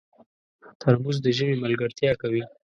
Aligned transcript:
ترموز 0.81 1.17
د 1.21 1.27
ژمي 1.37 1.55
ملګرتیا 1.63 2.11
کوي. 2.21 2.43